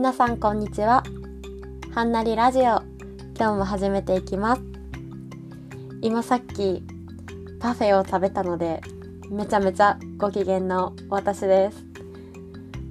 [0.00, 1.04] 皆さんこんにちは。
[1.94, 2.62] はんなりラジオ。
[2.62, 2.84] 今
[3.36, 4.62] 日も始めていきます。
[6.00, 6.82] 今さっき
[7.60, 8.80] パフェを食べたので
[9.28, 11.84] めちゃめちゃご機嫌の私です。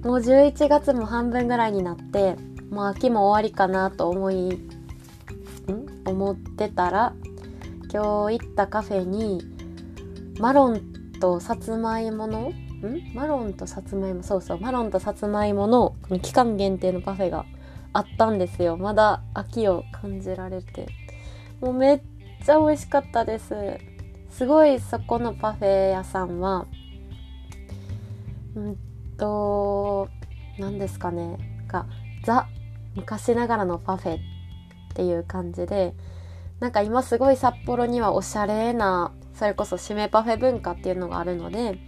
[0.04, 2.36] もう11月も半分ぐらいになって
[2.70, 4.68] もう秋も終わりかなと思いん？
[6.04, 7.12] 思ってたら
[7.92, 9.42] 今日行ったカフェに
[10.38, 10.80] マロン
[11.18, 12.52] とさつまいもの
[12.88, 13.14] ん？
[13.14, 17.44] マロンとさつまいもそうそうマロンとさつまいものこの期間限定のパフェが
[17.92, 18.76] あったんですよ。
[18.76, 20.86] まだ秋を感じられて。
[21.60, 22.00] もうめっ
[22.44, 23.54] ちゃ美味しかったです。
[24.30, 26.66] すごいそこのパフェ屋さんは
[28.54, 28.76] うん
[29.18, 30.08] と
[30.58, 31.36] 何ですかね。
[31.68, 31.86] が
[32.24, 32.46] ザ
[32.94, 34.18] 昔ながらのパフェっ
[34.94, 35.94] ていう感じで
[36.58, 41.78] なんか今すごい札幌にはおしゃれなそれこそ締めパフェ文化っていうのがあるので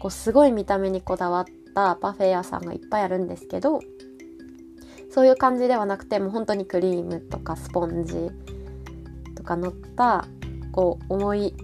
[0.00, 3.80] こうすごい見た目にこだわったパフェ屋さんがいっぱいあるんですけど
[5.12, 8.30] そういう感じではなくてもう本当にクリームとかスポンジ
[9.36, 10.26] とか乗った
[10.72, 11.54] こう重い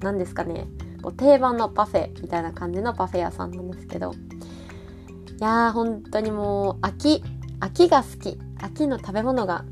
[0.00, 0.66] 何ですかね
[1.02, 7.22] こう定番のパフェみたいな感じのパフェ屋さんなんですけどいやー本当にもう秋
[7.58, 8.38] 秋が好き。
[8.58, 9.64] 秋の食べ物が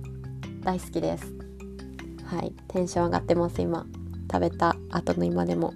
[0.63, 1.35] 大好きです。
[2.25, 2.55] はい。
[2.69, 3.87] テンション上がってます今。
[4.33, 5.75] 食べた後の今でも。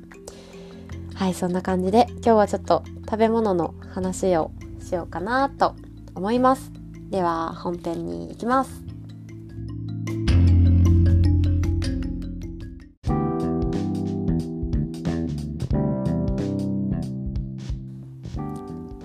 [1.19, 5.75] はいそんな感じで今日はちょっと食べ物の話をしようかなと
[6.15, 6.71] 思います。
[7.11, 8.71] では本編に行きます。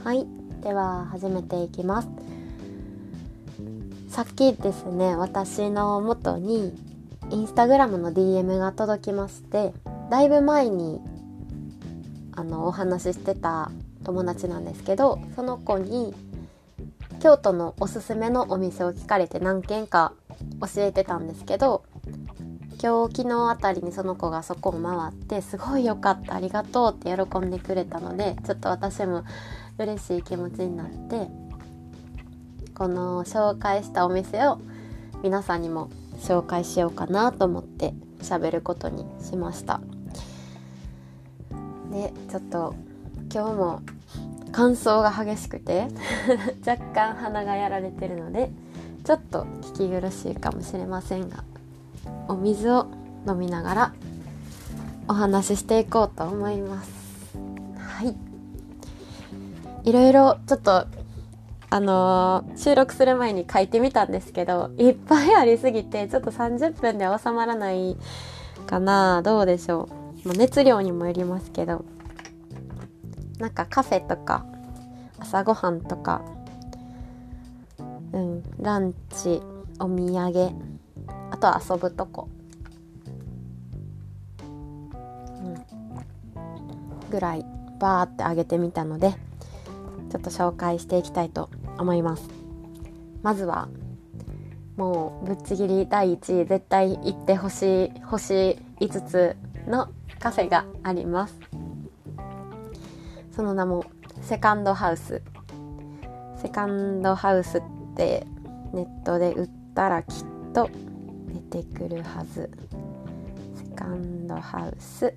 [0.03, 0.27] はい
[0.61, 2.09] では始めていきます。
[4.09, 6.77] さっきですね私の元に
[7.31, 9.73] インスタグラムの DM が届きまして
[10.11, 11.02] だいぶ前に
[12.36, 13.72] あのお話ししてた
[14.03, 16.14] 友達なんですけどその子に
[17.20, 20.14] 京都のおすすめのお店を聞かれて何軒か
[20.61, 21.83] 教えてたんですけど
[22.82, 29.23] 今日昨日あたりにその子がそこを回ってすごい良かったありがとうって喜んでくれたのでちょっと私も
[29.77, 31.27] 嬉しい気持ちになって
[32.76, 34.60] この紹介したお店を
[35.23, 39.80] 皆さんにも紹介しようかなと思って喋ることにしました。
[41.93, 42.76] でちょっと
[43.33, 43.81] 今日も
[44.52, 45.87] 乾燥が激しくて
[46.65, 48.52] 若干鼻がやられてるので
[49.04, 51.43] ちょっと聞き苦しいかもしれませんが
[52.27, 52.87] お水を
[53.27, 53.93] 飲みながら
[55.08, 56.92] お話ししていこうと思います。
[57.77, 58.15] はい。
[59.83, 60.87] いろいろちょっと
[61.70, 67.98] あのー、収録する前に書いてみたんですけどいっぱいありすぎてちょっと30分で収まらない
[68.67, 69.21] かな。
[69.23, 71.86] どうでしょう、まあ、熱量にもよりますけど
[73.39, 74.45] なんかカフェとか
[75.20, 76.22] 朝ごはんとか
[78.14, 79.42] うんランチ
[79.80, 80.52] お土産
[81.32, 82.30] あとは遊ぶとこ、
[84.39, 84.44] う
[85.48, 85.66] ん、
[87.10, 87.45] ぐらい
[87.80, 89.16] バーってあげてみたので
[90.10, 92.30] ちょっと紹介していきたいと思います。
[93.23, 93.67] まずは
[94.78, 99.36] もうぶっちぎり第1位絶対行ってほしい星5つ
[99.67, 99.90] の
[100.23, 101.38] カフェがあります。
[103.36, 103.84] その名も
[104.22, 105.22] セカンドハウス。
[106.42, 107.61] セカンドハウスっ
[107.98, 108.26] て
[108.72, 110.70] ネットで売ったらきっと
[111.52, 112.50] 出てくるはず。
[113.54, 115.14] セカンドハウス。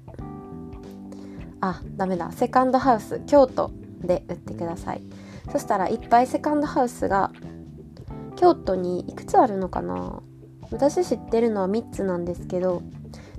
[1.61, 2.33] あダメだ。
[2.33, 3.71] セカンドハウス京都
[4.03, 5.03] で売ってください。
[5.53, 7.31] そしたらいっぱいセカンドハウスが
[8.35, 10.21] 京都にいくつあるのかな？
[10.73, 12.83] 私知ってるのは3つなんですけど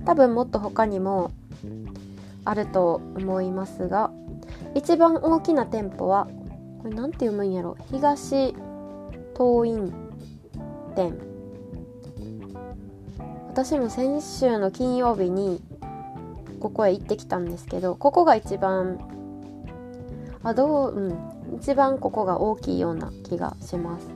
[0.06, 1.30] 多分もっと他にも
[2.44, 4.10] あると思いますが
[4.74, 6.28] 一番大きな店舗は
[6.82, 7.76] これ何て読むんやろ？
[7.90, 8.54] 東
[9.36, 9.92] 東院
[10.94, 11.18] 店。
[13.48, 15.60] 私も先週の金曜日に
[16.60, 18.98] ここへ行ってきたんですけどここが一番
[20.44, 21.08] あどうう
[21.54, 24.08] ん一番ここが大きいような気がします。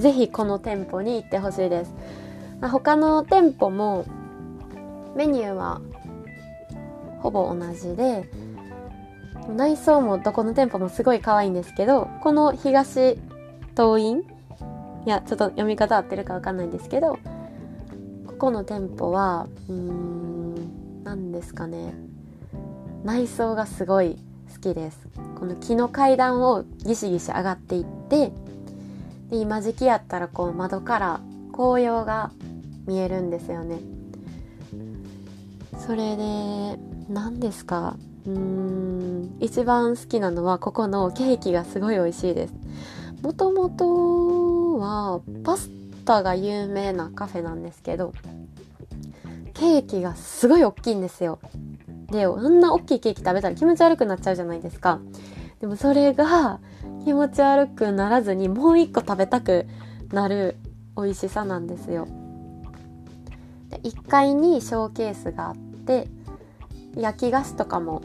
[0.00, 1.94] 是非この店舗に行ってほしいです。
[2.62, 4.06] 他の店舗も
[5.14, 5.80] メニューは
[7.24, 8.28] ほぼ同じで
[9.48, 13.16] 内装もどこの店舗もすごい可愛いんですけどこの東
[13.74, 14.18] 東院
[15.06, 17.18] いやちょっと読み方合ってるか分かんないんですけど
[18.26, 21.94] ここの店舗はうーん何ですかね。
[23.04, 24.18] 内装がすごい
[24.52, 24.98] 好きです。
[25.38, 28.32] この木の階段をギシギシ上がっていって
[29.30, 31.20] で今時期やったらこう窓から
[31.52, 32.32] 紅葉が
[32.86, 33.78] 見えるんですよね。
[35.78, 36.78] それで
[37.08, 37.96] 何ですか？
[38.26, 42.54] うーん一番好きなのはここのケーキがすごい美味しいです。
[43.22, 45.70] もともとはパス
[46.04, 48.12] タが有名なカフェなんですけど
[49.54, 51.38] ケーキがすごい大きいんですよ。
[52.10, 55.00] であんな大きいケーキ食べたら気持ち悪くなっちゃうじゃないですか。
[55.60, 56.60] でもそれが
[57.04, 59.66] 気持ち悪くならずにもう一個食べたく
[60.12, 60.56] なる
[60.96, 62.06] 美味しさなんですよ。
[63.70, 65.56] で1階にショーケースがあっ
[65.86, 66.08] て
[66.96, 68.02] 焼き菓子とかも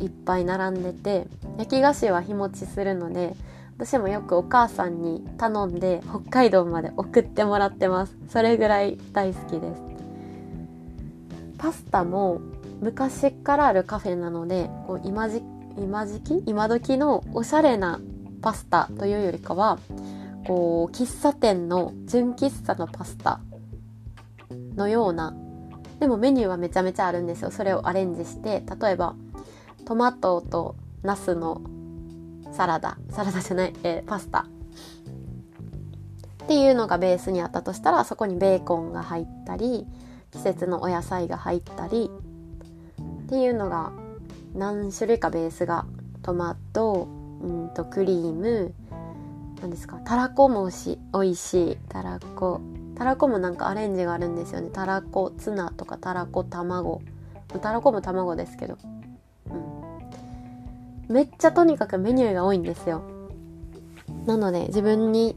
[0.00, 1.26] いっぱい並んでて
[1.58, 3.34] 焼き菓子は日持ちするので
[3.78, 8.16] 私もよくお母さんに頼んで北海道まで送ってもらってます。
[8.28, 9.82] それぐらい大好きです。
[11.58, 12.40] パスタも
[12.80, 15.42] 昔からあるカフェなのでこう今時
[15.78, 16.42] 今時期？
[16.46, 18.00] 今時のおしゃれな
[18.40, 19.78] パスタというよりかは
[20.46, 23.40] こう喫茶店の純喫茶のパスタ
[24.74, 25.34] のような
[26.00, 27.50] でもメニューはめちゃめちゃあるんですよ。
[27.50, 29.14] それをアレンジして例えば
[29.84, 31.60] トマトとナスの
[32.52, 32.98] サラダ。
[33.10, 34.46] サラダじゃない、えー、パスタ。
[36.44, 39.84] っていうのがベースにあったとしたらそこにベーコンが入ったり
[40.30, 42.08] 季節のお野菜が入ったり
[43.24, 43.92] っていうのが
[44.54, 45.86] 何種類かベースが
[46.22, 47.08] トマト
[47.42, 48.72] うんとクリーム
[49.60, 49.96] 何ですか？
[50.04, 51.76] たらこもし美味しい。
[51.88, 52.60] たらこ
[52.96, 54.70] たらこもなんかアレンジがあるんですよね。
[54.70, 57.02] たらこツナとかたらこ卵。
[57.60, 58.76] たらこも卵ですけど、
[59.50, 63.02] うん、めっちゃとにかくメニューが多いんですよ。
[64.26, 65.36] なので自分に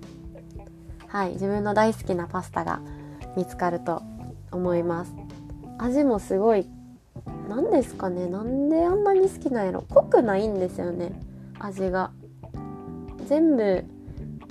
[1.08, 2.82] はい自分の大好きなパスタが
[3.38, 4.02] 見つかると
[4.52, 5.14] 思います。
[5.78, 6.68] 味もすごい
[7.50, 8.28] 何ですかね。
[8.28, 9.84] なんであんなに好きなんやろ。
[9.90, 11.20] 濃くないんですよね。
[11.60, 12.12] 味が。
[13.26, 13.84] 全部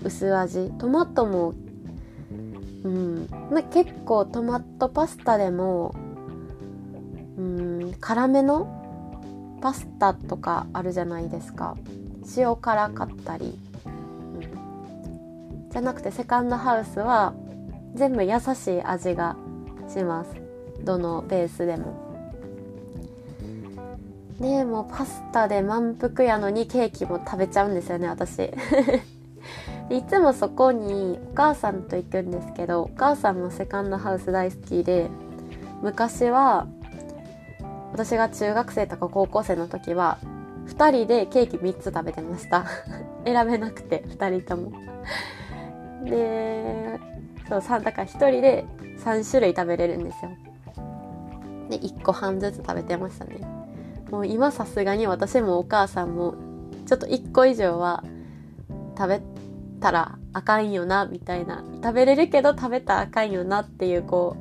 [0.04, 0.72] 薄味。
[0.78, 1.54] トマトも
[2.84, 3.28] うん。
[3.50, 5.94] まあ結構トマトパスタでも
[7.36, 8.74] うん辛めの
[9.60, 11.76] パスタとかあるじゃないですか。
[12.36, 17.34] 塩辛かったり、うん、じゃなくてセカンドハウスは
[17.94, 19.36] 全部優しい味が
[19.88, 20.30] します。
[20.84, 22.06] どのベースでも。
[24.40, 28.52] でもうパスタで満腹やのにケーキも食べちゃうんですよね私。
[29.90, 35.08] いつもそこにお母さんと行くんですけどお母さんもセカンドハウス大好きで
[35.82, 36.66] 昔は
[37.92, 40.18] 私が中学生とか高校生の時は
[40.66, 42.66] 2人でケーキ3つ食べてました。
[43.24, 44.72] 選べなくて2人とも。
[46.04, 47.00] で
[47.48, 48.66] そうだから1人で
[48.98, 50.30] 3種類食べれるんですよ。
[51.70, 53.40] で1個半ずつ食べてましたね。
[54.10, 56.34] もう今さすがに私もお母さんも
[56.86, 58.04] ちょっと1個以上は
[58.96, 59.20] 食べ
[59.78, 61.64] たらあかんよなみたいな。
[61.82, 64.36] 食べれるけど食べたらあかんよなっていうこ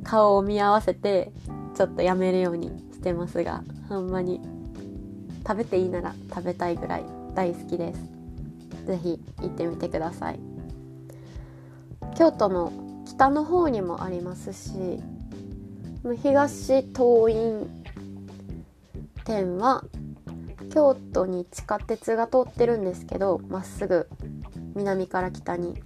[0.00, 1.32] う顔を見合わせて
[1.74, 4.40] ちょっとやめるようにしてますがほんまに。
[5.46, 8.00] 食べていいなら食べたいぐらい大好きです。
[8.86, 10.40] 是非行ってみてください。
[12.16, 12.72] 京都の
[13.06, 15.02] 北の方にもありますし
[16.22, 17.84] 東東院
[19.24, 19.84] 店は
[20.72, 24.08] 京都に地下鉄が通ってるんですけどまっすぐ
[24.74, 25.82] 南から北に。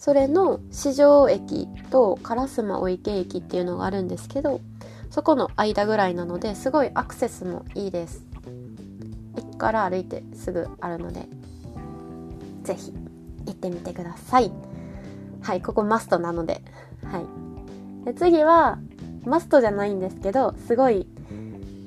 [0.00, 4.62] それの四条駅と烏丸御池駅っていうのがあるんですけど
[5.10, 8.24] そこの間ぐらいなのですごいアクセスもいいです。
[9.36, 11.26] 駅から歩いてすぐあるので
[12.62, 12.94] 是非
[13.44, 14.50] 行ってみてください。
[15.42, 16.62] はいここマストなので。
[17.04, 18.04] はい。
[18.06, 18.78] で次は
[19.26, 21.06] マストじゃないんですけどすごい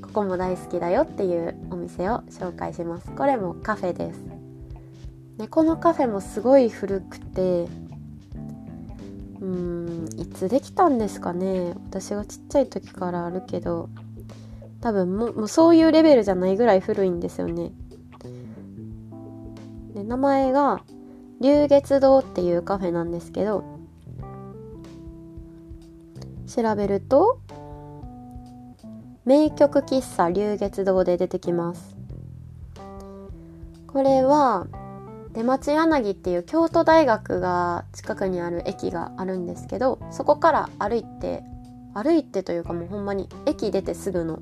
[0.04, 3.10] ここも大好きだよっていうお店を紹介します。
[3.12, 4.33] これもカフェです。
[5.38, 7.68] でこのカフェもすごい古くて
[9.42, 11.74] うんいつできたんですかね。
[11.90, 13.90] 私がちっちゃい時からあるけど
[14.80, 17.72] 多分ももうそういうレベルじゃないぐらい古いんですよね。
[19.94, 20.82] で名前が
[21.42, 23.64] 龍月堂っていうカフェなんですけど
[26.48, 27.40] 調べると
[29.26, 31.96] 名曲喫茶龍月堂で出てきます。
[33.88, 34.68] これは
[35.34, 41.44] 出町柳っていう京都大学が近くにある駅があるんですけどそこから歩いて
[41.96, 44.40] 歩いてというかもうほんまに駅出てすぐの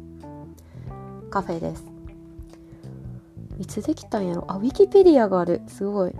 [1.29, 1.85] カフェです。
[3.59, 4.45] いつできたんやろ？
[4.47, 5.61] あウィキペディアがある。
[5.67, 6.13] すごい。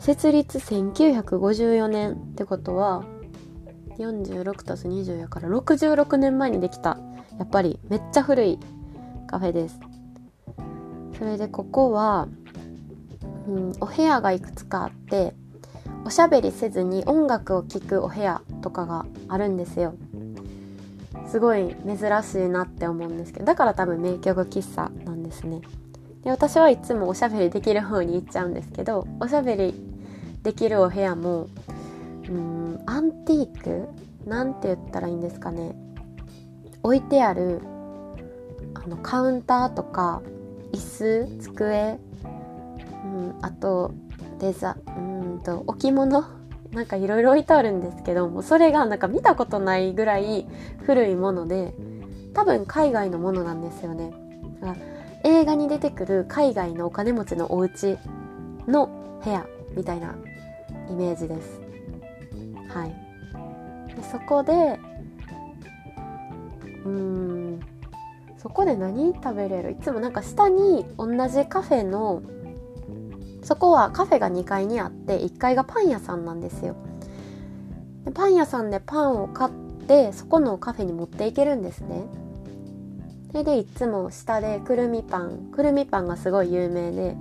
[0.00, 3.04] 設立1954年ってことは
[3.98, 6.98] 46たす20やから66年前にできた。
[7.38, 8.58] やっぱりめっちゃ古い
[9.26, 9.78] カフェです。
[11.18, 12.28] それでここは、
[13.48, 15.34] うん、お部屋がいくつかあって
[16.04, 19.94] おしゃべりせずに音楽を聴くお部屋とかがあるんですよ。
[21.26, 25.60] すごい珍しいなって思うんですけどだから多分名曲喫茶なんですね。
[26.22, 29.74] で私はいつもおしゃべりできる方に行っちゃうんですけどおしゃべり
[30.42, 31.48] できるお部屋も
[32.28, 33.88] うんアンティーク
[34.24, 35.76] なんて言ったらいいんですかね。
[36.82, 37.60] 置いてある
[38.74, 40.22] あのカウンターとか
[40.72, 41.98] 椅子机、
[43.04, 43.92] うん、あと
[44.38, 46.24] デザうんと置物
[46.72, 50.46] なんかいろいろ置いてあるんですけどもそれがなんか見たことないぐらい
[50.84, 51.74] 古いもので
[52.34, 54.12] 多分海外のものなんですよね。
[55.24, 57.98] 映画に出てくる海外のお金持ちのお家
[58.66, 60.14] の部屋みたいな
[60.88, 61.60] イメージです。
[62.68, 63.94] はい。
[63.94, 64.78] でそこで
[66.84, 67.60] うん
[68.38, 69.72] そこで何食べれる？
[69.72, 72.22] いつもなんか下に同じカフェの
[73.42, 76.76] そこはカフェが2階にあって1階がパン屋さんなんですよ。
[78.04, 79.52] でパン屋さんでパンを買っ
[79.86, 82.04] てそこのカフェに持っていけるんですね。
[83.30, 85.50] それでいつも下でくるみパン。
[85.52, 87.16] くるみパンがすごい有名で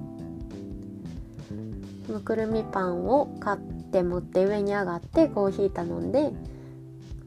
[2.05, 6.31] そのくるみパンを買って持って上に上がってコーヒー頼んで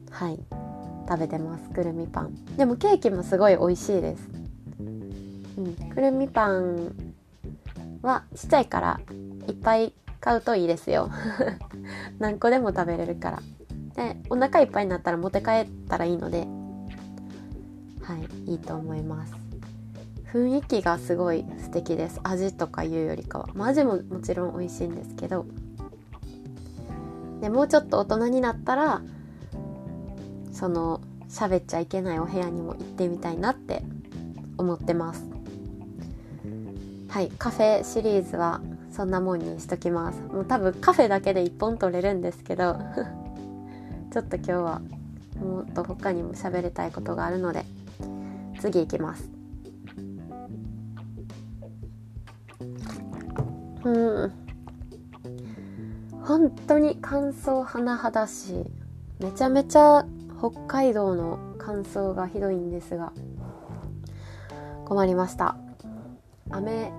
[0.09, 0.39] はい。
[1.11, 2.35] 食べてますくるみパン。
[2.55, 4.29] でもケーキもすごい美味しいです、
[5.57, 7.13] うん、くるみパン
[8.01, 9.01] はちっちゃいから
[9.49, 11.09] いっぱい買うといいですよ。
[12.19, 13.39] 何個でも食べれるから。
[13.95, 16.47] でお腹いっぱいになったら持って帰ったらいいので。
[18.03, 18.15] は
[18.45, 19.33] いいいと思います。
[20.31, 22.21] 雰囲気がすごい素敵です。
[22.23, 25.45] 味とかいうよりかは、まあ、味ももちろん美味しいんですけど。
[27.41, 29.01] でもうちょっと大人になったら
[30.51, 33.83] その喋っちゃいけないお部屋にも行ってみたいなって
[34.57, 35.23] 思ってます。
[37.07, 40.21] はいカフェシリーズはそんなもんにしときます。
[40.21, 42.77] もう多分カフェだけで1本取れるんですけど
[44.11, 44.81] ちょっと今日は
[45.41, 47.65] もっと他にも喋りたいことがあるので
[48.59, 49.29] 次行きます。
[53.83, 54.31] うん。
[56.21, 58.65] 本当に乾燥甚だしい。
[59.19, 60.05] めちゃめちゃ
[60.41, 63.13] 北海道の乾燥がひどいんですが
[64.85, 65.55] 困りました。
[66.49, 66.91] 雨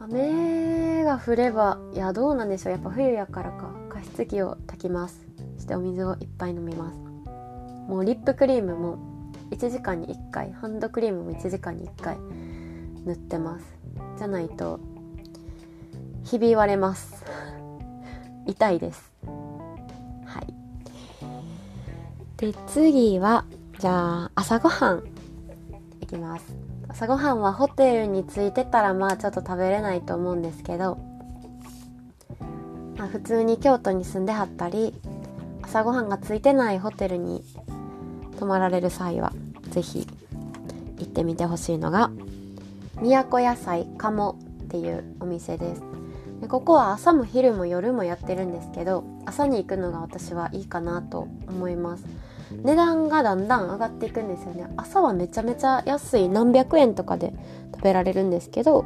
[0.00, 2.72] 雨が降ればいやどうなんでしょう。
[2.72, 3.74] やっぱ冬やからか。
[3.90, 5.26] 加湿器を炊きます。
[5.56, 6.98] そしてお水をいっぱい飲みます。
[7.88, 8.96] もうリップクリームも
[9.50, 10.52] 1時間に1回。
[10.54, 12.16] ハンドクリームも1時間に1回。
[13.04, 13.66] 塗ってます。
[14.16, 14.80] じゃないと
[16.24, 17.22] ひび割れます。
[18.46, 19.07] 痛いです。
[22.38, 23.44] で次は
[23.80, 25.02] じゃあ朝ごはん
[26.00, 26.44] いきます。
[26.88, 30.98] 朝ごはんはホテルに着いてたらまあちょっと食べれないと思うんですけど、
[32.96, 34.94] まあ、普通に京都に住んではったり
[35.62, 37.42] 朝ごはんがついてないホテルに
[38.38, 39.32] 泊まられる際は
[39.70, 40.06] 是非
[40.98, 42.12] 行ってみてほしいのが
[43.02, 45.82] 都野菜鴨っていうお店です。
[46.40, 52.04] でここは朝も昼も夜もやってるんですけど朝に行くのが私はいいかなと思います。
[52.50, 54.66] 値段がだんだん上がっていくんですよね。
[54.76, 57.32] 朝はめちゃめちゃ安い何百円とかで
[57.74, 58.84] 食べられるんですけど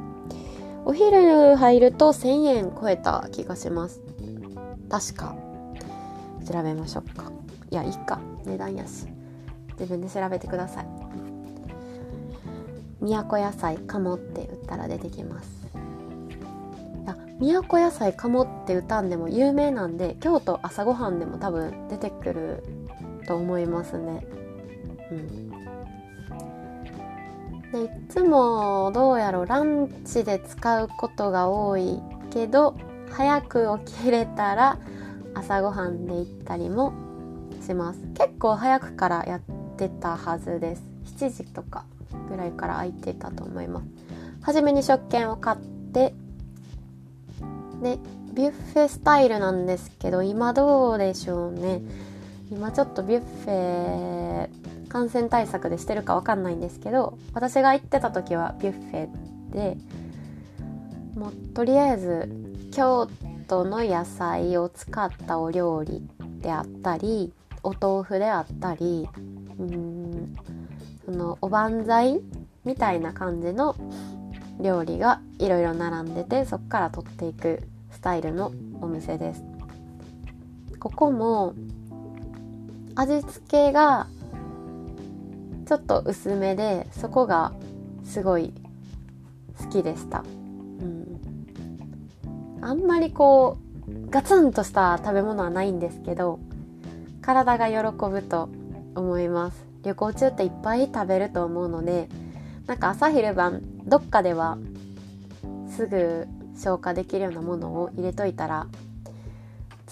[0.85, 4.00] お昼入ると1000円超えた気がします。
[4.90, 5.35] 確か。
[6.50, 7.31] 調べましょうか。
[7.71, 8.21] いやいいか。
[8.45, 9.07] 値段やし
[9.78, 10.87] 自分で調べてください。
[13.00, 15.62] 都野菜鴨って打ったら出てきます。
[17.40, 22.62] 都野菜鴨って歌んでも有名なんで京都朝ごはんでも多分出てくる
[23.26, 24.26] と思いますね。
[25.11, 25.50] うん、
[27.73, 32.00] でいつもどうやろランチで使うことが多い
[32.31, 32.75] けど
[33.11, 34.79] 早く起きれたら
[35.35, 36.93] 朝ごはんで行ったりも
[37.61, 38.00] します。
[38.14, 39.41] 結構早くからやっ
[39.76, 40.83] てたはずです。
[41.19, 41.85] 7時とか
[42.29, 43.87] ぐらいから空いてたと思います。
[44.43, 45.59] 初めに食券を買っ
[45.93, 46.14] て
[47.83, 47.99] で
[48.33, 51.83] ビュッフェスタイルなんですけど今どうでしょうね。
[52.52, 59.76] 今ちょっとビュッフェ感染対策でしてるかわかんないんですけど私が行ってた時はビュッフェで
[61.14, 62.30] もうとりあえず
[62.73, 63.09] 京
[63.49, 66.06] 都の野菜を使ったお料理
[66.40, 67.32] であったり
[67.62, 69.09] お豆腐であったり
[69.59, 70.37] うん
[71.06, 72.21] そのおばんざい
[72.66, 73.75] みたいな感じの
[74.61, 79.42] 料理がいろいろ並んでてそこから取っていくスタイルのお店です。
[80.78, 81.54] ここも
[82.94, 84.06] 味付けが
[85.66, 87.52] ちょっと薄めでそこが
[88.04, 88.52] すごい
[89.58, 91.20] 好きでした、うん、
[92.61, 93.58] あんまりこ
[93.88, 96.40] うガツンとした食べ物はないんですけど
[97.20, 97.76] 体が喜
[98.11, 98.49] ぶと
[98.94, 99.72] 思います。
[99.82, 102.08] 旅行中っていっぱい食べると思うので
[102.66, 104.58] なんか朝昼晩どっかでは
[105.68, 108.66] すぐ消化できるようなものを入れといたら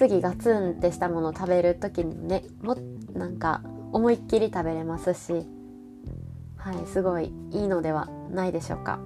[0.00, 2.74] 次ガツンってしたものを食べる時にもねも
[3.12, 3.60] なんか
[3.92, 5.46] 思いっきり食べれますし
[6.56, 9.00] はいすごいいいのではないでしょうか。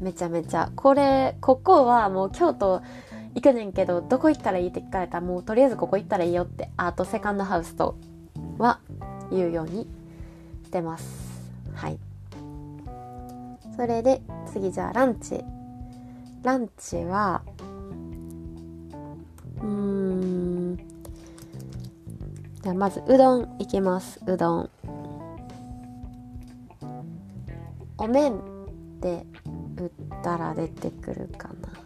[0.00, 0.70] めちゃめちゃ。
[0.76, 2.80] これここはもう京都
[3.34, 7.98] 行くねんけどどこ行ったらいいって聞かれたらもうとりあえずここ行ったらいいよってアートセカンドハウスと
[8.56, 8.80] は
[9.30, 9.86] 言うように
[10.64, 11.42] してます。
[11.74, 11.98] はい。
[13.76, 15.44] それで次じゃあランチ。
[16.42, 17.42] ランチは
[19.66, 20.76] うん。
[22.62, 24.20] じゃあまずうどんいきます。
[24.26, 24.70] うどん。
[27.98, 28.38] お麺っ
[29.00, 29.26] て
[29.76, 29.90] 売っ
[30.22, 31.76] たら出てくるかな。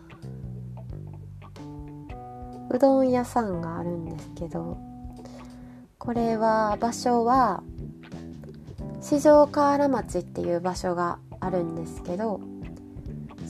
[2.70, 4.78] うどん屋さんがあるんですけど
[5.98, 7.64] これは場所は
[9.00, 12.40] 四条河原町っていう場所があるんですけど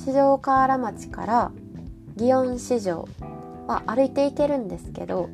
[0.07, 1.53] 四条河原町から
[2.17, 2.81] 祇園市
[3.71, 5.31] 場は歩いて行けるんですけど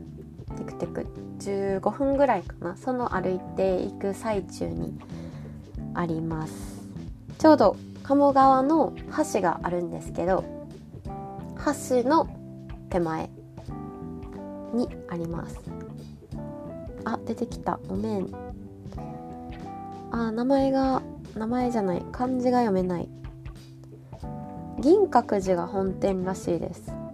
[0.59, 1.07] テクテク
[1.39, 2.77] 15分ぐらいかな。
[2.77, 4.99] その歩いていく最中に
[5.95, 6.53] あります。
[7.39, 8.95] ちょうど鴨川の
[9.33, 10.45] 橋があるんですけど
[11.91, 12.29] 橋の
[12.91, 13.31] 手前
[14.73, 15.61] にあります。
[17.05, 17.81] あ出てきた。
[17.89, 18.29] お面
[20.11, 21.03] あ名前が
[21.35, 22.05] 名前じゃない。
[22.13, 23.09] 漢字が読めない。
[24.81, 27.06] 銀閣寺が本店らしいです。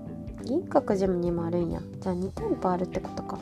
[0.45, 1.81] 銀閣寺にもあるんや。
[2.01, 3.39] じゃあ2店舗あるってことか。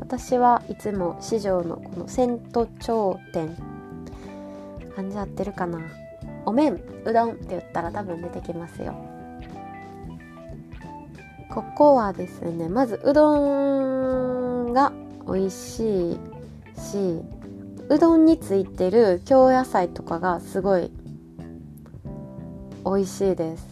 [0.00, 3.56] 私はいつも市場のこのセント頂店。
[4.94, 5.80] 感じ合ってるかな。
[6.46, 8.94] お麺うどんって言ったら多分出てきますよ。
[11.50, 14.92] ここはですねまずうどんが
[15.26, 16.18] 美味しい
[16.78, 17.22] し
[17.88, 20.90] うどんについてる京野菜とかがすごい
[22.84, 23.66] 美味しいです。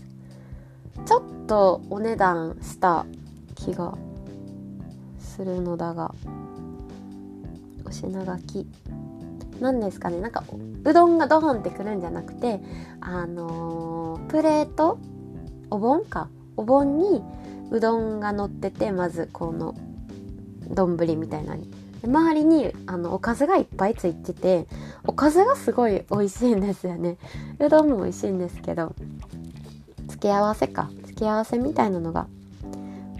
[1.05, 3.07] ちょっとお値段した
[3.55, 3.97] 気が
[5.19, 6.15] するのだが
[7.85, 8.67] お品書き。
[9.61, 10.21] 何ですかね。
[10.21, 10.43] なんか
[10.85, 12.61] うどんがドホンってくるんじゃなくて
[13.01, 14.99] あのー、プレート？
[15.71, 16.05] お盆？
[16.05, 16.29] か。
[16.57, 17.23] お盆に
[17.71, 19.75] うどんが乗っててまずこの
[20.69, 21.71] 丼みたいなに。
[22.05, 24.67] 周りにあのおかずがいっぱいついてて
[25.07, 27.17] おかずがすごい美味しいんですよね。
[27.59, 28.95] うどんも美味しいんですけど
[30.09, 32.27] 付け合わせか付け合わせみたいなのが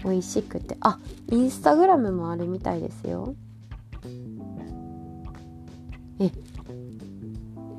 [0.03, 0.75] 美味しくて。
[0.81, 0.99] あ
[1.31, 3.33] インスタグラムもあるみたいですよ。
[6.19, 6.29] え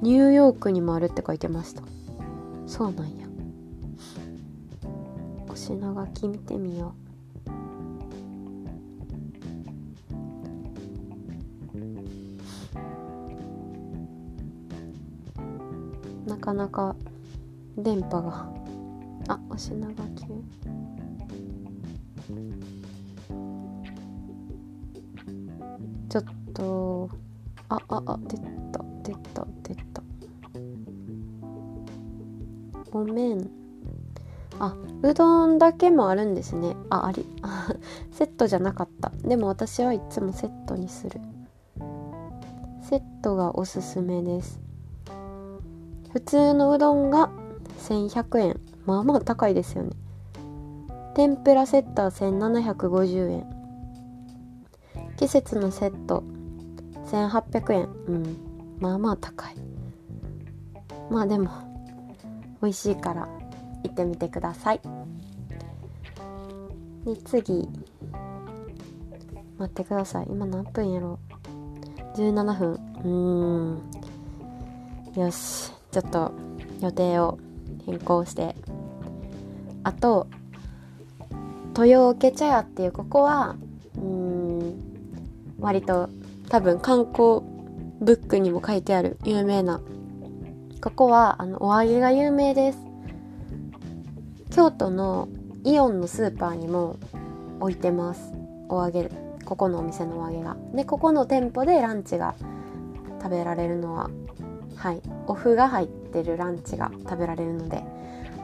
[0.01, 1.83] ニューヨークにもあるって書いてました。
[2.67, 3.27] そうなんや。
[5.49, 6.95] お品書き見てみよ
[16.27, 16.29] う。
[16.29, 16.97] なかなか
[17.77, 18.66] 電波が
[19.29, 20.27] あお品書き。
[26.09, 27.11] ちょっと
[27.69, 28.43] あああ出た
[29.03, 30.03] 出た出た。
[32.91, 33.51] ごめん。
[34.59, 36.77] あうどんだけもあるんですね。
[36.89, 37.27] ああり。
[38.13, 39.11] セットじゃなかった。
[39.27, 41.21] でも私はいつもセットにする。
[42.83, 44.61] セットがおすすめです。
[46.13, 47.31] 普通のうどんが
[47.79, 48.76] 1100円。
[48.87, 49.91] まあまあ高いですよね。
[51.15, 53.47] 天ぷらセットは1750円。
[55.17, 56.23] 季節のセット
[57.07, 57.89] 1800円。
[58.07, 58.37] うん。
[58.79, 59.57] まあまあ高い。
[61.11, 61.51] まあでも
[62.63, 63.29] 美味しいから
[63.83, 64.81] 行ってみてください。
[67.05, 67.69] で次。
[69.59, 70.27] 待ってください。
[70.29, 71.19] 今何分やろ
[72.15, 72.79] う？17分。
[75.15, 75.21] うん。
[75.21, 75.73] よし。
[75.91, 76.31] ちょっと
[76.83, 77.39] 予定を
[77.87, 78.55] 変更して。
[79.87, 80.27] あと
[81.79, 83.55] 豊受茶屋っていうここは
[83.97, 84.75] うん
[85.61, 86.09] 割と
[86.49, 87.41] 多分観光
[88.01, 89.81] ブックにも書いてある有名な。
[90.83, 92.79] ここはあのお揚げが有名です。
[94.51, 95.29] 京都の
[95.63, 96.99] イオンのスーパーにも
[97.61, 98.33] 置いてます。
[98.69, 99.09] お揚げ
[99.45, 100.57] ここのお店のお揚げが。
[100.75, 102.35] でここの店舗でランチが
[103.23, 104.11] 食べられるのは
[104.75, 105.01] はい。
[105.29, 107.85] お麩が入ってるランチが食べられるので、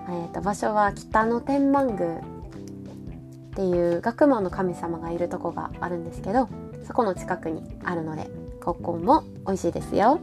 [0.08, 6.48] えーと、場所は北の天満宮っていう学問の神様がいるとこがあるんですけど
[6.86, 8.30] そこの近くにあるので
[8.62, 10.20] ここも美味しいですよ。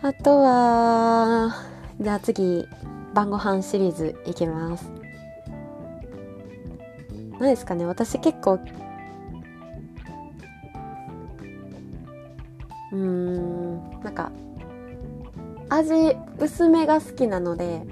[0.00, 1.54] あとは
[2.00, 2.66] じゃあ次
[3.14, 4.90] 晩ご飯シリーズいきます。
[7.38, 8.58] 何ですかね私結構
[12.92, 14.32] うんなんか
[15.68, 17.82] 味薄めが好きなので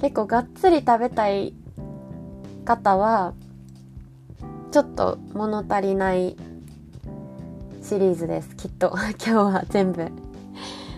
[0.00, 1.54] 結構がっつり食べたい
[2.64, 3.34] 方は
[4.72, 6.36] ちょっと物足りない
[7.82, 8.92] シリーズですきっと。
[9.24, 10.10] 今日は全部。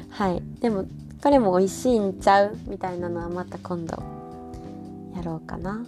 [0.08, 0.42] はい。
[0.60, 0.84] でも
[1.22, 4.02] これも美味しいんちゃうみたいなのはまた今度
[5.14, 5.84] やろうかな。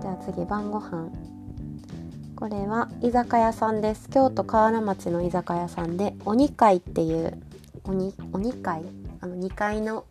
[0.00, 1.10] じゃあ次晩ご飯。
[2.36, 4.10] これは居酒屋さんです。
[4.10, 7.32] 京都河原町の居酒屋さんで鬼会っていう
[7.84, 8.82] 鬼鬼会？
[9.20, 10.04] あの2階の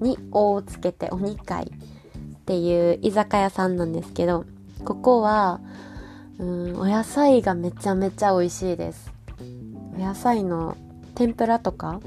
[0.00, 4.46] に「お」をつけて鬼会っていう居酒屋さんなんですけど
[4.84, 5.60] ここは
[6.40, 9.12] うんお野菜がめちゃめちゃ美味しいです。
[9.96, 10.76] お野菜の
[11.14, 12.00] 天ぷらとか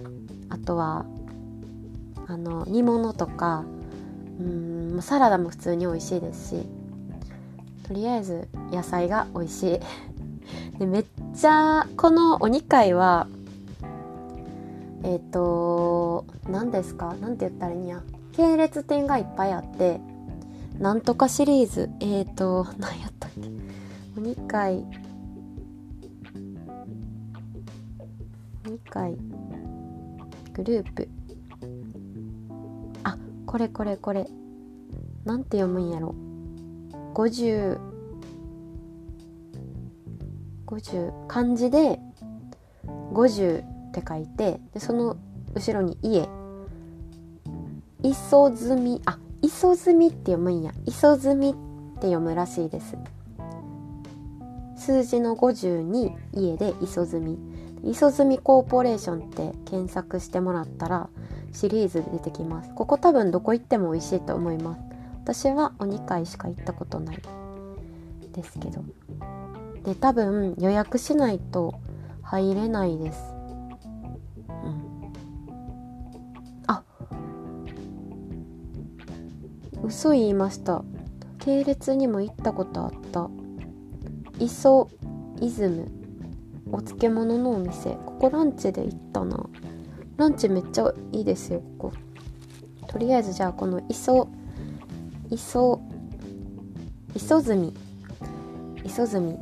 [0.50, 1.06] あとは
[2.28, 3.64] あの煮物とか
[4.42, 6.81] うんサラダも普通に美味しいですし
[7.92, 9.80] とりあえず野菜が美味しい。
[10.80, 13.28] でめっちゃこのお二階は
[15.04, 17.14] えっ、ー、と何ですか？
[17.20, 18.02] 何て言ったらいいんや？
[18.32, 20.00] 系列店がいっぱいあって
[20.80, 21.90] なんとかシリーズ。
[22.00, 23.42] えっ、ー、と何やったっけ？
[24.18, 24.86] お二階
[28.64, 29.18] 2回
[30.54, 31.10] グループ。
[33.04, 34.30] あこれこれこれ。
[35.26, 36.16] なんて読むんやろ？
[37.14, 37.80] 50
[41.28, 42.00] 漢字で
[43.14, 45.18] 50って書いてでその
[45.54, 46.30] 後ろに家。
[48.04, 50.72] 磯積みあ磯積みって読むんや。
[50.86, 51.54] 磯積みっ
[52.00, 52.98] て読むらしいです。
[54.76, 57.38] 数字の50に家で磯積み。
[57.84, 61.10] 磯積コーポレーションって検索してもらったら
[61.52, 62.74] シリーズで出てきます。
[62.74, 64.91] ここ多分どこ行っても美味しいと思います。
[65.24, 67.22] 私はお2回しか行ったことない
[68.34, 68.84] ですけど。
[69.84, 71.80] で多分予約しないと
[72.22, 73.20] 入れないです。
[74.50, 75.14] うん。
[76.68, 76.84] あ。
[79.84, 80.84] 嘘言いました。
[81.40, 83.30] 系列にも行ったことあった。
[84.40, 84.90] 磯
[85.40, 85.88] イズム。
[86.72, 87.92] お漬物のお店。
[88.06, 89.46] ここランチで行ったな。
[90.18, 91.94] ランチめっちゃいいですよここ。
[92.88, 94.28] とりあえずじゃあこの磯
[95.32, 95.82] 磯
[97.16, 97.74] 磯住
[98.84, 99.40] 磯住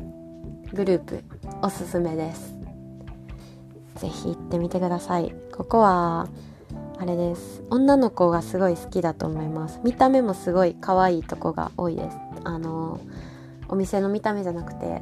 [0.71, 1.23] グループ
[1.63, 2.53] おすすめです。
[3.95, 5.33] ぜひ行ってみてください。
[5.51, 6.27] ここは
[6.99, 7.63] あれです。
[7.71, 9.79] 女の子がすごい好きだと思います。
[9.83, 12.17] 見た目もすごい可愛いとこが多いです。
[12.43, 12.99] あの
[13.67, 15.01] お店の見た目じゃなくて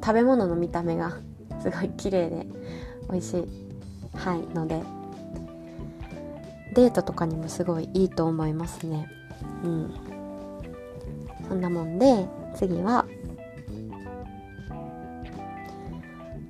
[0.00, 1.16] 食べ物の見た目が
[1.60, 2.46] すごい綺麗で
[3.10, 3.44] 美味しい。
[4.14, 4.80] はいので
[6.72, 9.08] デートとかにもすごいいいと思いますね。
[9.64, 9.94] うん。
[11.48, 12.26] そんなもんで
[12.56, 13.04] 次は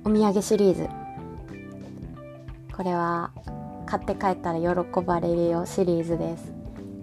[0.03, 0.87] お土産シリーズ。
[2.75, 3.31] これは
[3.85, 6.53] 買って帰ったら喜ばれるよシリーズです。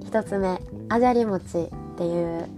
[0.05, 2.49] 一つ目あじゃり餅っていう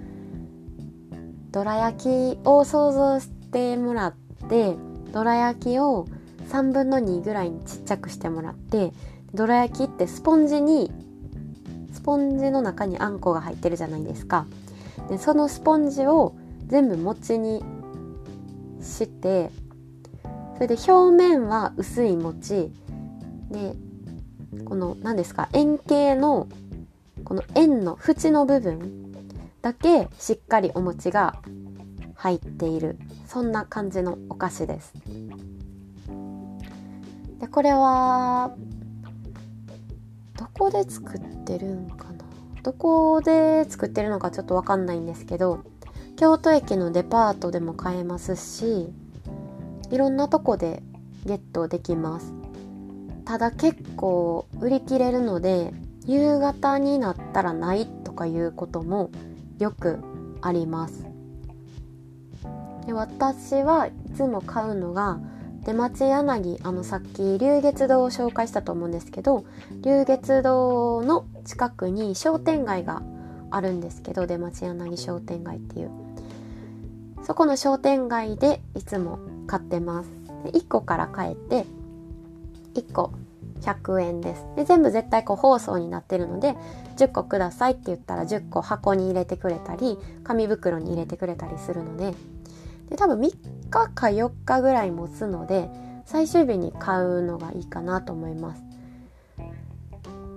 [1.52, 4.14] どら焼きを想像してもらっ
[4.48, 4.76] て
[5.12, 6.06] どら焼きを
[6.50, 8.92] 3分の2ぐらいにちっちゃくしてもらって
[9.32, 10.90] どら焼きってスポンジに
[12.04, 14.46] ポンジの中にあんこが入ってるじゃないですか。
[15.08, 16.36] でそのスポンジを
[16.66, 17.64] 全部餅に
[18.80, 19.50] して
[20.54, 22.70] それで表面は薄い餅。
[23.50, 23.74] で
[24.64, 26.48] この何ですか円形の
[27.24, 29.12] この円の縁の部分
[29.62, 31.40] だけしっかりお餅が
[32.14, 32.98] 入っている。
[33.26, 34.92] そんな感じのお菓子です。
[37.40, 38.54] でこれは
[40.54, 42.24] こで作ってるんかな？
[42.62, 45.64] どこで作ってるのかちょっとわかんないんですけど
[46.16, 48.92] 京都駅のデパートでも買えますし
[49.90, 50.82] いろんなとこで
[51.26, 52.32] ゲットできます。
[53.24, 55.72] ただ結構売り切れるので
[56.06, 59.10] 夕方になったらないとかいうことも
[59.58, 59.98] よく
[60.42, 61.06] あります。
[62.86, 65.18] で私はいつも買うのが
[65.64, 69.44] 出町柳あのさっき龍月堂を紹介したと思うんですけど
[69.82, 73.02] 龍月堂の近くに商店街が
[73.50, 75.90] あるんですけど出町柳商店街っていう。
[77.24, 80.10] そこの商店街でいつも買ってます。
[80.52, 81.66] 1個から買えて
[82.74, 83.12] 1個
[83.62, 84.44] 100円です。
[84.56, 86.54] で全部絶対個包装になってるので
[86.98, 92.14] 10個くださいって言ったら10個箱に入れてくれたり紙袋に入れてくれたりするので
[92.90, 93.34] で多分3
[93.80, 95.68] 日か4日ぐらい持つので
[96.06, 98.62] 最終日に買うのがいいかなと思います。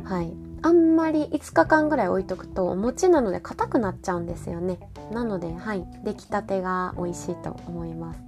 [0.04, 0.34] はい。
[0.62, 4.80] あんまり5日間ぐらい置いとくとお餅なので硬くなっちゃうんですよね。
[5.12, 5.86] なのではい。
[6.04, 8.20] 出来たてが美味しいと思います。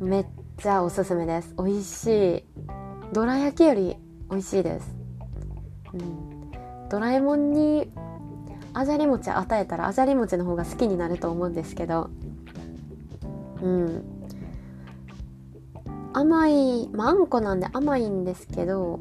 [0.00, 0.26] めっ
[0.58, 1.54] ちゃおすすめです。
[1.58, 2.86] 美味しい。
[3.12, 3.96] どら焼きより
[4.30, 4.94] 美味しいです、
[5.94, 6.50] うん、
[6.88, 7.90] ドラえもんに
[8.72, 12.10] あじゃり餅与えたらあじゃり餅の方が好きになると思うんですけど
[13.62, 14.16] うん。
[16.12, 19.00] 甘いまあんこなんで甘いんですけど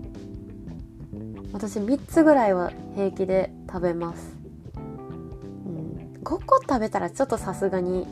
[1.54, 4.36] 私3つぐらいは平気で食べます、
[4.76, 4.80] う
[5.70, 8.06] ん、5個食べたらちょっとさすがに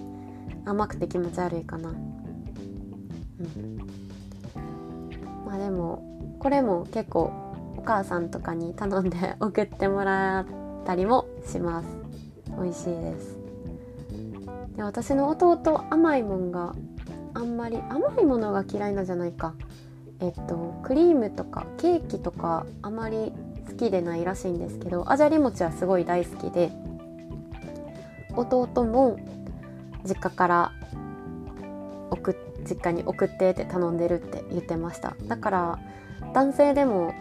[0.65, 1.89] 甘くて気持ち悪いかな。
[1.89, 3.77] うん。
[5.45, 7.34] まあでもこれも結構
[7.77, 10.45] お母さんとかに頼んで 送ってもらっ
[10.86, 11.88] たりもします。
[12.58, 13.42] 美味しいです。
[14.75, 16.73] で私の弟甘いもんが
[17.33, 19.53] あんまり甘いものが嫌いなんじゃないか。
[20.19, 23.33] えっとクリームとかケーキとかあまり
[23.67, 26.71] 好きでないらしいんですけどあじゃり餅はすごい大好きで
[28.36, 29.19] 弟も
[30.05, 30.71] 実家から
[32.12, 35.15] 送実家に送ってって頼んでるって言ってました。
[35.27, 35.79] だから
[36.33, 37.13] 男性でも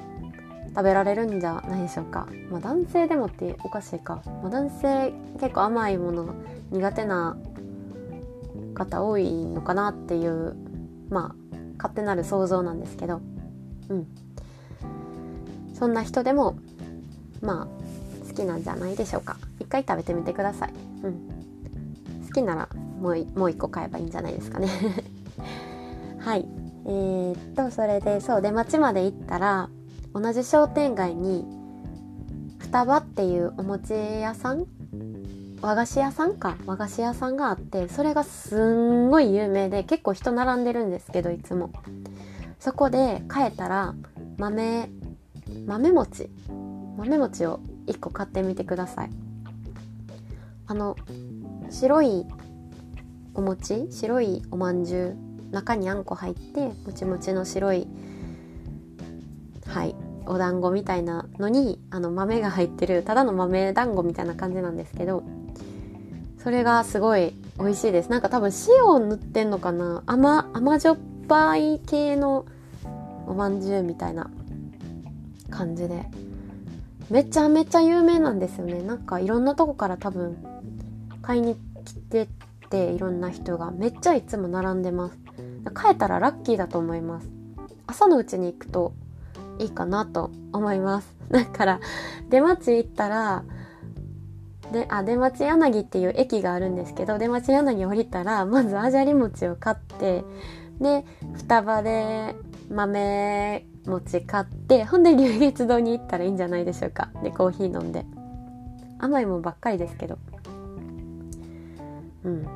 [0.74, 6.35] 食べられるんじゃないでしょうか、まあ、男性でもっておかしいか、まあ、男性結構甘いもの
[6.70, 7.37] 苦手な
[8.74, 10.56] 方多いのかなっていう
[11.11, 13.20] まあ勝手なる想像なんですけど。
[13.88, 14.06] うん。
[15.74, 16.56] そんな人でも
[17.40, 19.37] まあ好きなんじゃないでしょうか。
[19.58, 22.68] 一回食べてみてください、うん、好きなら
[23.00, 24.68] もうもう一個買えばいいんじゃないですかね。
[26.18, 26.46] はい。
[26.85, 28.42] えー、っとそれでそう。
[28.42, 29.68] 出町まで行ったら
[30.14, 31.46] 同じ商店街に
[32.59, 34.66] 双葉っていうお餅屋さん
[35.61, 41.70] 和菓子屋さんか和菓子屋さんがあってそれがすんごい有名で結構人並んでるんですけどいつも。
[42.59, 43.92] そこで帰ったら
[44.38, 44.88] 豆
[45.66, 46.31] 豆餅
[46.96, 49.11] 豆餅を1個買ってみてください。
[50.68, 50.96] あの
[51.70, 52.25] 白い
[53.35, 55.16] お餅白いおまんじゅ
[55.51, 57.88] う中にあんこ入ってもちもちの白い
[59.66, 65.22] はいお団子みたいなのにあの豆が入ってるただの豆団子みたいな感じなんですけど
[66.42, 68.11] それがすごい美味しいです。
[68.11, 70.02] なんか多分塩を塗ってんのかな？
[70.06, 72.46] 甘甘じょっぱい系の
[73.26, 74.30] おまんじゅうみたいな
[75.50, 76.06] 感じで。
[77.11, 78.82] めちゃめちゃ有名なんですよね。
[78.82, 80.37] なんかいろんなとこから多分
[81.20, 82.28] 買いに来てっ
[82.70, 83.70] ていろんな人が。
[83.70, 85.18] めっちゃいつも並んでます。
[85.76, 87.28] 帰ったらラッキーだと思います。
[87.87, 88.94] 朝のうちに行くと
[89.58, 91.14] いいかなと思います。
[91.30, 91.80] だから
[92.28, 93.44] 出町行ったら
[94.72, 100.24] であ出町柳っていう駅があるんですけど出町柳降りたらまずあじゃり餅を買って
[100.80, 102.34] で双葉で
[102.70, 107.10] 豆餅買ってほんで流月堂に行ったらいいんじゃないでしょうか。
[107.22, 108.04] でコーヒー飲んで。
[108.98, 110.18] 甘いもんばっかりですけど。
[112.24, 112.46] うん。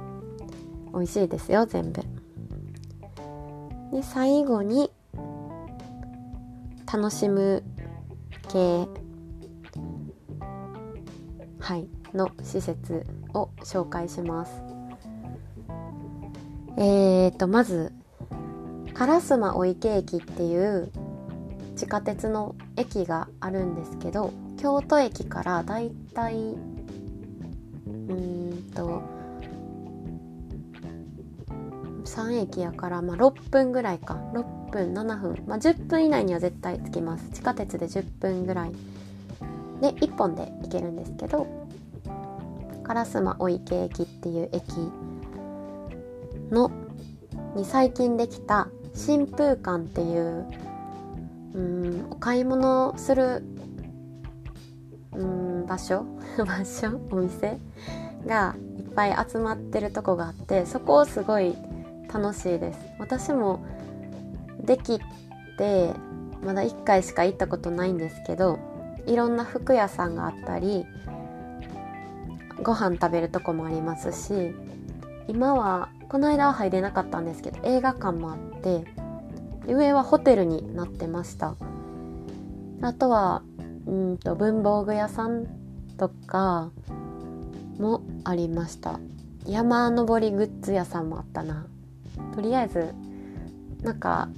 [0.92, 2.02] 美味しいですよ全部。
[3.92, 4.90] で最後に
[6.92, 7.64] 楽しむ
[8.48, 8.86] 系
[11.58, 14.62] はいの施設を紹介します。
[16.78, 17.92] えーと、まず、
[18.94, 20.92] 烏丸御池駅っていう
[21.74, 29.02] 地下鉄の駅があるんですけど、京都駅からだいたい、うんと、
[32.04, 34.14] 3駅やから、まあ、6分ぐらいか。
[34.32, 35.44] 6分、7分。
[35.46, 37.30] まあ、10分以内には絶対着きます。
[37.30, 38.72] 地下鉄で10分ぐらい。
[39.80, 41.46] で、1本で行けるんですけど、
[42.84, 44.72] 烏丸御池駅っていう駅
[46.50, 46.70] の
[47.56, 50.46] に最近できた新風館っていう
[51.54, 53.42] うんお買い物する
[55.12, 56.04] うん場所？
[56.38, 57.00] 場所？
[57.10, 57.58] お店？
[58.26, 61.56] がいっぱい集まってるとこがあってそこをすごい
[62.12, 63.64] 楽しいです私も
[64.66, 64.98] でき
[65.58, 65.92] て
[66.44, 68.58] まだ1回しか行ったことないんですけど
[69.06, 70.86] いろんな服屋さんがあったり
[72.62, 74.54] ご飯食べるとこもありますし
[75.28, 78.84] 今はこの間は入れなかったんですけど映画館もあって
[79.66, 81.56] 上はホテルになってました。
[82.82, 83.42] あとは
[83.86, 85.46] うんと文房具屋さん
[85.96, 86.70] とか
[87.78, 89.00] もありました。
[89.44, 91.66] 山登りグッズ屋さんもあったな。
[92.34, 92.94] とりあえず
[93.82, 94.28] なんか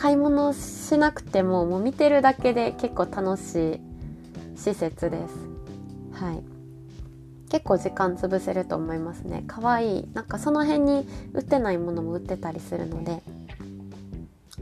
[0.00, 3.80] 買い物しなくてももう見てるだけで結構楽しい
[4.56, 5.34] 施設です。
[6.14, 6.42] はい。
[7.50, 9.44] 結構時間潰せると思いますね。
[9.46, 10.08] 可愛い。
[10.14, 13.20] なんかその辺に売ってないものも売ってたりするので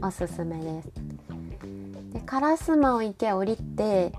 [0.01, 0.91] おすすめです。
[2.11, 4.11] で烏丸池降りて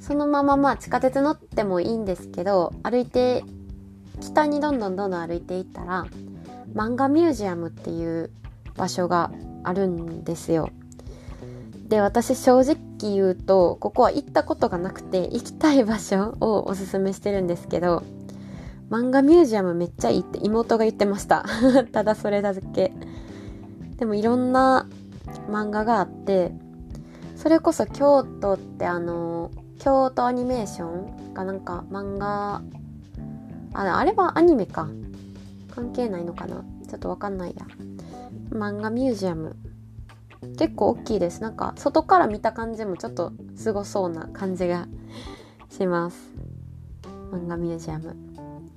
[0.00, 3.42] そのまままあ地下鉄乗ってもいいんですけど歩いて
[4.20, 6.04] 北にどんどんどんどん歩いていったら
[6.74, 8.30] 漫画ミュージアムっていう
[8.76, 9.30] 場所が
[9.64, 10.70] あるんですよ。
[11.88, 18.02] で私正直言うとここは行ったことがなくて行きたい場所をおすすめしてるんですけど
[18.90, 21.46] 漫画ミュージアムめっちゃいいって妹が言ってました。
[21.92, 22.92] ただそれだけ。
[23.96, 24.86] でもいろんな
[25.50, 26.52] 漫画があって
[27.36, 32.62] それこそ京都ってあの京都アニメーションがなんか漫画
[33.74, 34.88] ああれはアニメか。
[35.74, 36.64] 関係ないのかな。
[36.88, 37.64] ちょっとわかんないや。
[38.50, 39.56] 漫画ミュージアム。
[40.56, 41.42] 結構大きいです。
[41.42, 44.86] なんか外から見た感じもちょっとすごそうな感じが
[45.70, 46.30] します。
[47.32, 48.16] 漫画ミュージアム。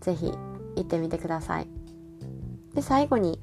[0.02, 0.34] 是非
[0.76, 1.68] 行ってみてください。
[2.74, 3.40] で最後に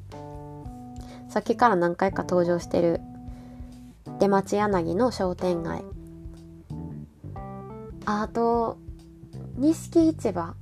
[1.28, 3.00] さっきから何回か登場してる
[4.18, 5.84] 出町柳の商店街。
[8.04, 8.78] あと
[9.56, 10.54] 錦市場。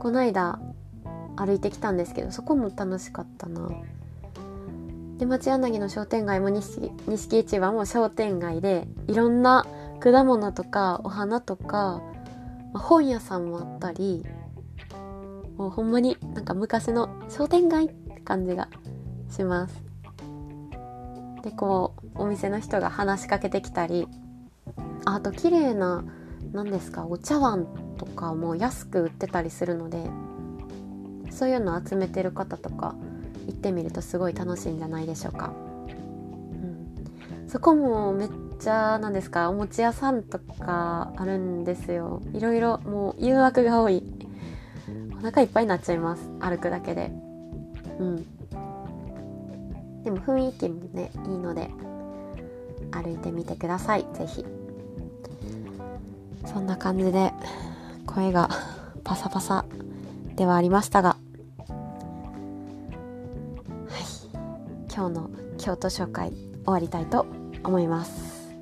[0.00, 0.58] こないだ
[1.36, 3.70] 歩いてきたんですけどそこも楽しかったな。
[5.20, 6.90] で町柳の商店街も錦
[7.38, 9.66] 市場も商店街でいろんな
[10.00, 12.00] 果物とかお花とか
[12.72, 14.24] 本屋さんもあったり
[15.58, 18.68] もうほんまになんか昔の商店街って感じが
[19.28, 19.84] します。
[21.42, 24.08] でこうお店の人が話しかけてきたり
[25.04, 26.02] あと綺麗な
[26.52, 27.66] 何ですかお茶碗
[27.98, 30.02] とかも安く売ってたりするので
[31.30, 32.94] そういうの集めてる方とか
[33.50, 35.52] 行ってみるとすごい楽しいんじゃないでしょうか、
[36.52, 38.28] うん、そこもめっ
[38.60, 42.22] ちゃ何ですかお餅屋さんとかあるんですよ。
[42.32, 44.04] いろいろもう誘惑が多い。
[45.18, 46.22] お腹いっぱいになっちゃいます。
[46.40, 47.10] 歩くだけで。
[47.98, 48.16] うん。
[50.04, 51.70] でも雰囲気もねいいので
[52.90, 54.06] 歩いてみてください。
[54.14, 54.44] 是非
[56.46, 57.32] そんな感じで
[58.06, 58.48] 声が
[59.04, 59.64] パサパサ
[60.36, 61.16] ではありましたが。
[65.00, 67.24] 今日の京都紹介終わりたいと
[67.64, 68.52] 思います。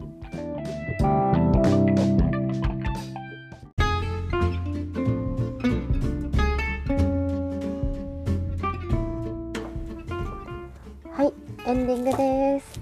[11.11, 11.33] はい
[11.67, 12.81] エンディングです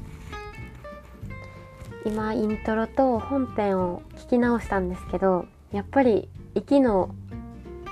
[2.05, 7.15] 今イントロと本編を聞き直したんですけどやっぱり息の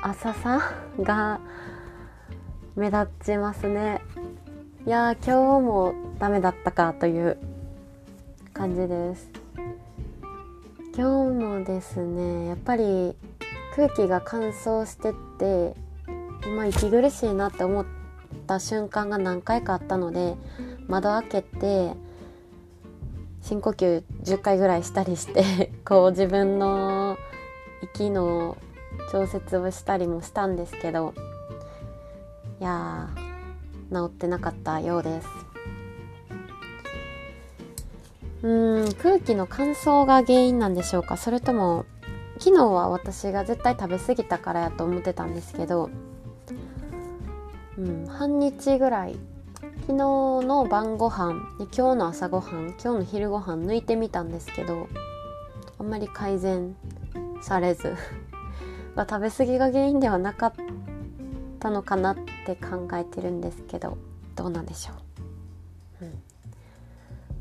[0.02, 1.40] 浅さが
[2.76, 4.02] 目立ちますね
[4.86, 7.38] いや今日もダメだったかという
[8.52, 9.30] 感じです。
[10.94, 13.16] 今日もですねやっぱり
[13.74, 15.74] 空気が乾燥してって
[16.46, 17.86] 今息苦しいなって思っ
[18.46, 20.36] た瞬間が何回かあったので
[20.86, 21.94] 窓開けて
[23.40, 27.16] 深呼吸10回ぐらいしたりして こう自分の
[27.82, 28.58] 息の
[29.10, 31.14] 調節をしたりもしたんですけど
[32.60, 33.23] いやー
[33.94, 35.28] 治ってなかったようです。
[38.42, 41.16] うん空気の乾燥が原因なんでしょうか？
[41.16, 41.86] それとも
[42.38, 45.88] 昨日は私が絶対食べ過ぎたからやと思ってたんですけど、
[47.78, 49.16] うん、半日ぐらい
[49.86, 54.88] 昨日の晩ご飯で今日の朝ごはん今日の昼ご飯抜いてみたんですけど
[55.78, 56.76] あんまり改善
[57.40, 57.94] されず
[58.96, 60.52] 食べ過ぎが原因ではなかっ
[61.64, 63.96] ったのかなって考えてるんですけど
[64.36, 64.92] どうなんでしょ
[66.02, 66.22] う、うん。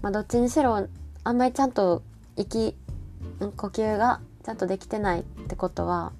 [0.01, 0.87] まあ、どっちにしろ
[1.25, 2.03] あんまりちゃんと
[2.37, 2.77] 息
[3.57, 6.13] 呼吸がちゃんとできてないってことは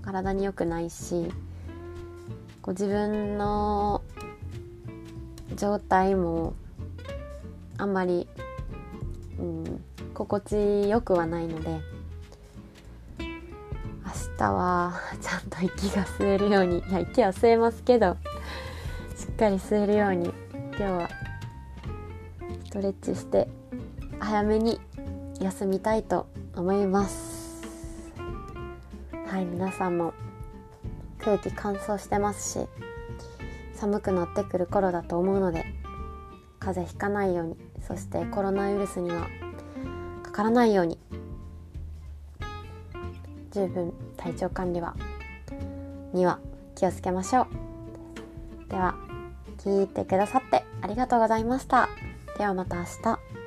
[0.00, 1.30] 体に良くないし
[2.62, 4.02] こう自分の
[5.56, 6.54] 状態も
[7.76, 8.28] あんまり、
[9.38, 9.84] うん、
[10.14, 11.80] 心地よくはないので
[14.42, 18.16] 日はちゃんと息が吸えるようにいや息は吸えますけど
[19.16, 20.32] しっかり吸えるように
[20.70, 21.08] 今日は
[22.64, 23.48] ストレッチして
[24.18, 24.80] 早めに
[25.40, 27.62] 休みたいと思います。
[29.26, 30.12] はい皆さんも
[31.18, 32.66] 空気乾燥してますし
[33.72, 35.64] 寒くなってくる頃だと思うので
[36.58, 39.28] 風邪ひかないようにそしてコロナウイルスには
[40.22, 40.98] かからないように
[43.52, 44.96] 十分体調管理は
[46.12, 46.40] には
[46.74, 48.70] 気をつけましょう。
[48.70, 48.96] では
[49.58, 51.88] 聞いてくださってありがとうございました。
[52.38, 53.41] ではまた明日。